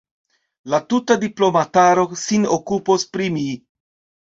[0.73, 3.47] La tuta diplomataro sin okupos pri mi.